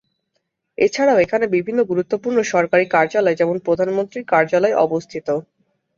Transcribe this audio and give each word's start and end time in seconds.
এছাড়াও 0.77 1.17
এখানে 1.19 1.45
বিভিন্ন 1.55 1.79
গুরুত্বপূর্ণ 1.83 2.37
সরকারি 2.53 2.85
কার্যালয়, 2.95 3.37
যেমনঃ 3.39 3.65
প্রধানমন্ত্রীর 3.67 4.29
কার্যালয় 4.31 4.75
অবস্থিত। 4.85 5.27